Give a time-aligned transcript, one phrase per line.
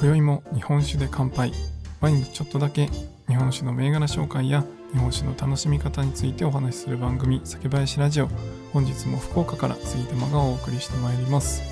[0.00, 1.52] 今宵も日本酒で乾杯。
[2.00, 2.88] 毎日ちょっとだけ
[3.26, 8.28] 日本酒の銘柄紹介や日本酒の楽しみ方についてお話しする番組酒林ラジオ。
[8.72, 11.64] 本日も福岡から杉玉がお送りしてまいります。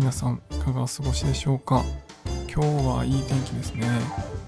[0.00, 1.84] 皆さんいかがお過ごしでしょうか？
[2.52, 3.86] 今日はいい天気ですね。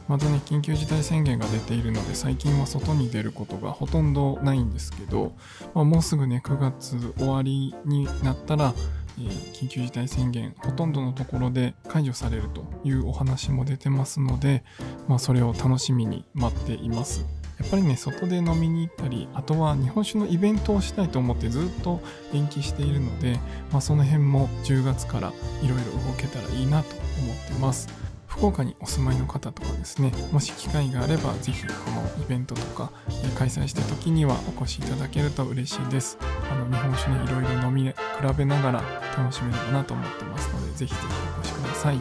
[0.09, 5.33] まだね緊急事態宣言が出ているので最近は外に出ることがほとんどないんですけど、
[5.75, 8.75] まあ、もうすぐね9月終わりになったら
[9.19, 14.65] 緊急事態宣言ほとんどのところで解除されるというお話も出てますので、
[15.09, 17.25] まあ、それを楽しみに待っています。
[17.59, 22.01] やっぱりね、外で飲みに行ったり、あとは日本酒のイベントをしたいと思ってずっと
[22.33, 23.39] 延期しているので、
[23.71, 25.33] まあ、その辺も10月から
[25.63, 28.02] いろいろ動けたらいいなと思ってます。
[28.33, 36.17] 福岡にお住まいの方とかですね、もし機会があればぜひこのイベントとか、え開催した時にはお越しいただけると嬉しいです。
[36.51, 37.95] あの日本酒ね、いろいろ飲み比
[38.37, 38.83] べながら
[39.19, 41.07] 楽しめるかなと思ってますので、ぜひぜひ
[41.39, 41.99] お越しください。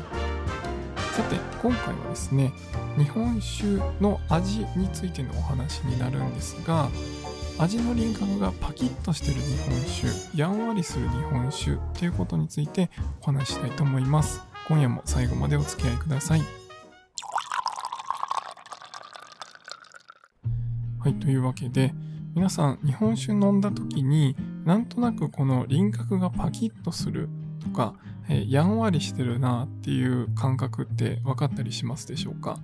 [1.12, 2.54] さて、今回はですね、
[2.98, 3.66] 日本酒
[4.02, 6.88] の味についてのお話になるんですが、
[7.60, 12.90] 味の輪郭がパキッとしてる日本酒、やんわりする日本酒っていうことについて
[13.22, 14.51] お話したいと思います。
[14.68, 16.42] 今夜も最後までお付き合いください。
[21.00, 21.94] はい、というわけで、
[22.36, 27.28] 皆さん日本酒飲んだ時になんとなくこの輪郭がパキッとする
[27.60, 27.96] とか、
[28.30, 32.60] えー、やんわりしてるなっていう感覚って分かったりしますでしょうか？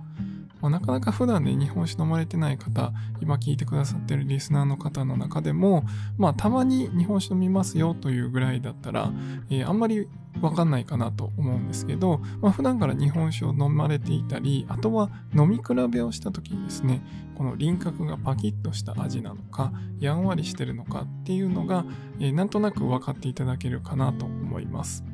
[0.60, 5.84] まあ、なかなか普段ね、日本酒飲まれてない方、今聞いてくださってるリスナーの方の中でも、
[6.16, 9.12] まあ、たまに日本酒飲みますよというぐらいだったら、
[9.50, 10.08] えー、あんまり
[10.40, 17.02] わかんないかなと思うんですけど、まあ、普段から日本酒を飲まれていたり、あとは飲み比べをした時にですね、
[17.36, 21.84] この輪郭がパキッとした味なのか、やんわりしてるのかっていうのが、
[22.18, 25.04] えー、なんとなく分かっていただけるかなと思います。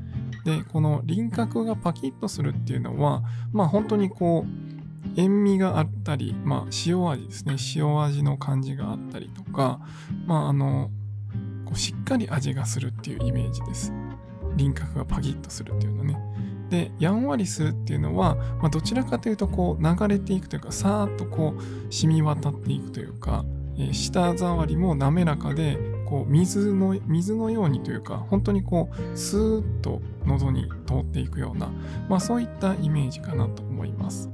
[0.44, 4.74] で、この輪郭がパキッとするっていうのは、まあ本当にこう、
[5.16, 7.56] 塩味があったり、まあ、塩味ですね。
[7.76, 9.80] 塩味の感じがあったりとか、
[10.26, 10.90] まあ、あの、
[11.74, 13.92] しっかり味がするっていうイメージです。
[14.56, 16.18] 輪郭がパキッとするっていうのね。
[16.70, 23.44] で、やんわりするっていうのは、まあ、どちらかというと、こう、流れていくというか、さーっとこう、染み渡っていくというか、
[23.76, 31.70] えー、舌触りも滑らかで、こう、水の、水のようにというか、本当にこう、スーッと喉に通っていくような、
[32.08, 34.30] まあ、そういったイメージかなと思います。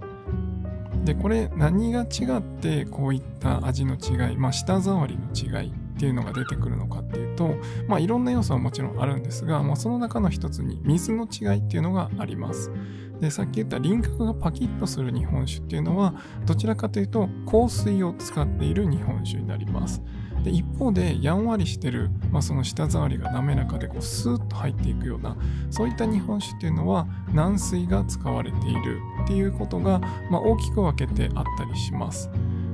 [1.05, 7.57] でこれ何が違ってこういった味の違い、まあ、舌触りの違いっていうのが出てくるのかっていうと、
[7.87, 12.73] まあ、いろんな要素はもちろんあるんですが、まあ、その中の一つに水の違いっていうのがあります。
[13.21, 16.15] でさっき言った輪郭がパキッとする日本酒っていうのは
[16.47, 20.01] どちらかというと香水を使っている日本酒になります。
[20.43, 25.37] で一方でやんわりしてる、まあ、その舌触りが滑らかでこうスーッと入っていくような
[25.69, 29.99] そういった日本酒っていうのは軟水が使われているっていうことが、
[30.31, 32.31] まあ、大きく分けてあったりします。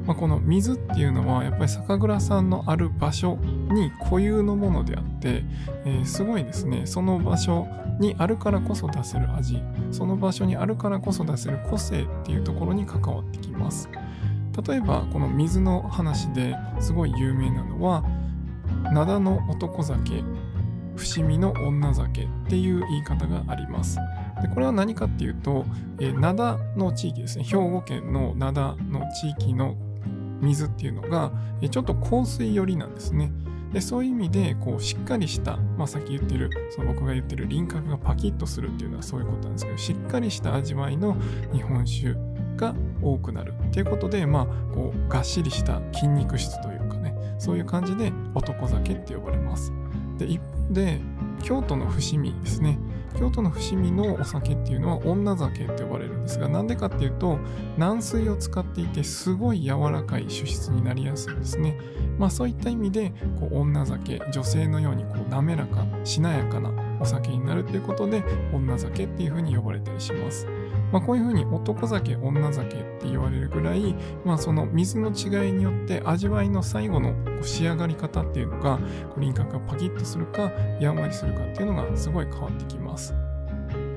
[0.06, 5.42] まあ、この水っていうのはやっぱり酒蔵さんのある場所に固有のものであって、
[5.84, 6.82] えー、すごいですね。
[6.86, 7.66] その場所
[7.98, 9.60] にあるからこそ出せる味。
[9.90, 13.88] その場所にあるからこそ出せる個性っていうところに関わってきます。
[14.66, 18.04] 例えばこの水の話ですごい有名なのは
[18.92, 20.22] 灘の男酒
[20.96, 23.98] 伏見の女酒っていう言い方があります。
[24.40, 25.66] でこれは何かっていうと、
[25.98, 27.44] えー、灘の地域ですね。
[27.44, 29.76] 兵庫県の灘の地域の
[30.46, 31.32] 水っていうのが、
[31.70, 33.32] ちょっと香水寄りなんですね。
[33.72, 41.16] でそういう意味でこうしっかりした、まあ、さっき言ってるその僕が言ってる輪郭がパキッとするっていうのはそういうことなんですけどしっかりした味わいの
[41.52, 42.14] 日本酒
[42.56, 49.72] が多くなるっていうことで、まあ、こうがっしりした筋肉質というかねそういう感じで男酒って呼ばれます。
[50.16, 51.00] で一方で
[51.42, 52.78] 京都の伏見ですね。
[53.16, 57.38] 京都の伏見のお酒っていうのは女酒って呼ばれるんですがなんでかっていうと
[57.76, 61.78] 軟水を使っていてすごい柔らかい主質になりやすいんですね。
[62.18, 70.46] まあそういった意味でこう女酒女性のようにこう滑らかしなやかなお酒になるということで女酒っていうふうに呼ばれたりします。
[70.92, 78.78] まあ、こういうふうに男酒、女酒って言われるぐらい、まあ、その水の違いによって味わいの最後の仕上がり方っていうのが、
[79.16, 83.14] 輪郭がパキッとするか、やんわりするかっていうのがすごい変わってきます。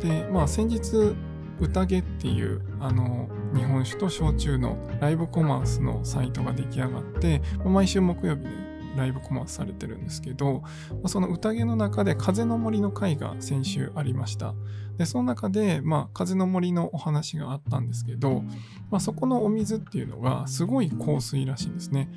[0.01, 1.15] で、まあ先日、
[1.61, 8.49] 宴っていうあの日本酒と焼酎のライブコマースのサイトが出来上がって、毎週木曜日ね、
[8.95, 10.63] ライブコマースされてるんですけど、
[11.05, 14.53] その宴の中で風の森の会が先週ありました。
[14.97, 18.43] で、その中で、まあ、風の森のお話があったんですけど、
[18.91, 22.09] まあ、そこのお水っていうのがすごい香水らしいんですね。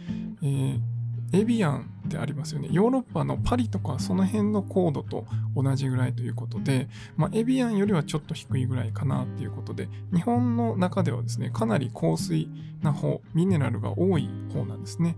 [0.42, 1.01] えー
[1.32, 2.68] エビアンってありますよね。
[2.70, 5.26] ヨーロッパのパリとかその辺の高度と
[5.56, 12.48] 同じぐらいということで、まあ、エビアンよりはちょっと低いぐらいかなっていうことで、日本の中ではですね、かなり硬水
[12.82, 15.16] な方、ミネラルが多い方なんですね。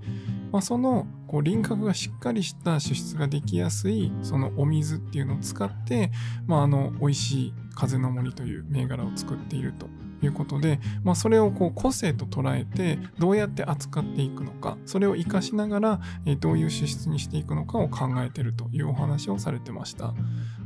[0.52, 6.12] まあ、そのこう輪郭がしっかりした脂質ができやすいそのお水っていうのを使って、
[6.46, 9.88] まあ、あの美味しい風の森という銘柄を作っていると
[10.24, 20.14] いうことで、まあ、それをこう個性と捉えてどうやって扱っていくのかそれを活かしながら、えどういう資質にしていくのかを考えているというお話をされてました。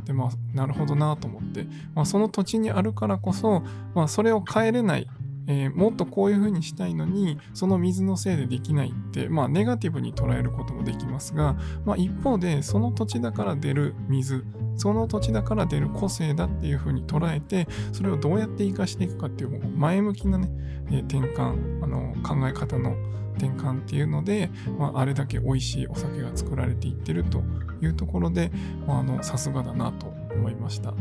[0.05, 3.63] でまあなるほどなと思って、まあ、その土地にあるからこそ、
[3.95, 5.07] まあ、それを変えれない
[5.49, 14.45] えー、もっとこういう風にしたいのに、その水のせいでできないって、まあ、ネガティブに捉えることもできますが、まあ、一方で、その土地だから出る水、
[14.77, 20.51] その土地だから出る個性だっていう風に捉えて、それをどうやって活かしていくかっていう前向きなね、
[20.91, 22.95] えー、転換、あの考え方の
[23.39, 27.43] 転換っていうので、まあ、あれだけ美味しいお酒が作られていってると
[27.81, 28.51] いうところで、
[28.87, 30.93] ま、あのさすがだなと思いました。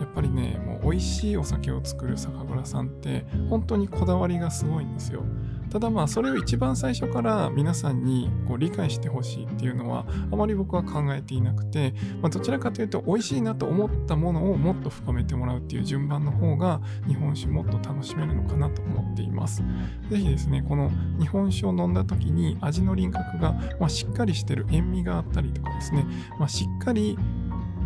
[0.00, 5.22] やっぱりね、もう美味しいお酒を作る酒蔵さんって本当にこだわりがすごいんですよ。
[5.70, 19.62] ただまあそれを一番最初から皆さんにこう理解してほしいっていうのはあまり僕は考えていなくて、まあ、どちらかというと美味しいなと思ったものをもっと深めてもらうっていう順番の方が日本酒もっと楽しめるのかなと思っています。
[20.08, 26.06] ぜひですね、この日本酒を飲んだ時に味の輪郭がましっかりしてる塩味があったりとかですね、
[26.38, 27.18] まあ、しっかり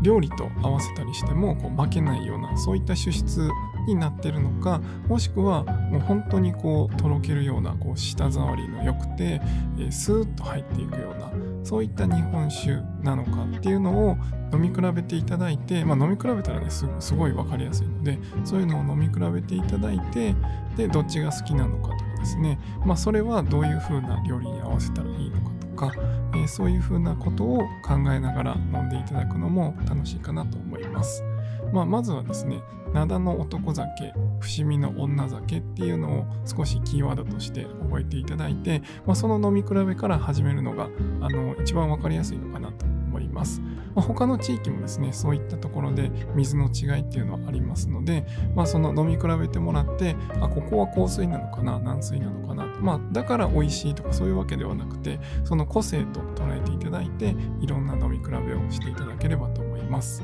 [0.02, 3.48] 料理と合わせたりしてもこう負けないようなそういった主質
[3.86, 9.40] になってるのかもしくはもう本当にこうとろけるようなこう舌触りの良くて、
[9.78, 11.30] えー、スーッと入っていくような
[11.64, 14.16] そういった日本酒なのかっていうのを
[14.52, 20.34] 飲み比べていただいて、まあ、飲み比べたらねすごい分かりやすいのでそういうのを飲み比べていただいて
[20.76, 25.92] でどっちが好きなのかとかですね、まあ、それはどういう風な料理に合わせたらいいのかか、
[26.34, 31.24] えー、そういうふうなことを考えながら飲んでいただくのも楽しいかなと思います。
[31.72, 32.62] まあ、まずはですね、
[32.92, 40.88] 灘の男酒、伏見の女酒っていうのを少しキーワードとして覚えていただいて、まあ、その飲み比べから始めるのが
[41.20, 43.60] あの一番わかりやすいのかなと思います。
[43.94, 60.22] まあ、他の地域もですね、そういったところで水の違いっていうのはありますので、まあ、その飲み比べてもらって、あ、ここは香水なのかな、軟水なのかな、まあ、だから美味しいとかそういうわけではなくて、その個性と捉えていただいて、いろんな飲み比べをしていただければと思います。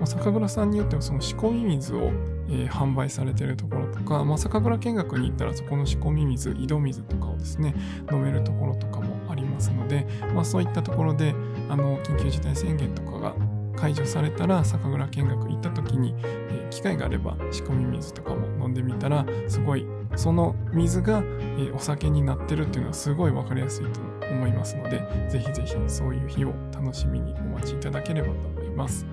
[0.00, 2.10] まあ、酒蔵さんによってはその仕込み水を、
[2.48, 7.74] えー、販売されているところとか、まあ、酒蔵見学に行ったらそこの仕込み水、井戸水とかをですね、
[8.10, 11.34] 飲めるところとかもありますので、まあ、そういったところで、
[11.68, 13.34] あの、緊急事態宣言とかが
[13.76, 19.86] 解除されたら酒蔵見学行った時に、えー、機会があれば仕込み水とかも飲んでみたらすごい
[20.16, 24.00] その水が、えー、お酒になってるっていうのはすごい分かりやすいと
[24.30, 24.98] 思いますので
[25.30, 29.06] ぜひぜひそういう日を楽しみにお待ちいただければと思います。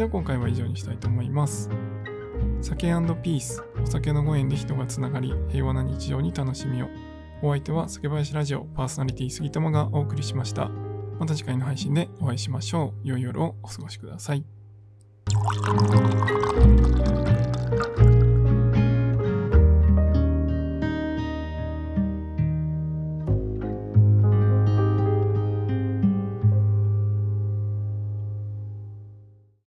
[0.00, 1.68] では今回は以上にしたいと思います。
[2.62, 2.86] 酒
[3.22, 6.88] ピース、お酒のご縁で人がつながり、平和な日常に楽しみを。
[7.42, 10.70] お相手は酒林ラジオパーソナリティ杉友がお送りしました。
[11.18, 13.08] また次回の配信でお会いしましょう。
[13.08, 14.42] 良い夜をお過ごしください。